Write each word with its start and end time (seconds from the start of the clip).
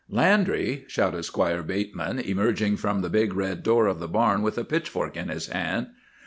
"'Landry!' 0.09 0.83
shouted 0.87 1.21
Squire 1.25 1.61
Bateman, 1.61 2.17
emerging 2.17 2.75
from 2.77 3.01
the 3.03 3.09
big 3.11 3.33
red 3.35 3.61
door 3.61 3.85
of 3.85 3.99
the 3.99 4.07
barn 4.07 4.41
with 4.41 4.57
a 4.57 4.63
pitchfork 4.65 5.15
in 5.15 5.29
his 5.29 5.45
hand. 5.45 5.89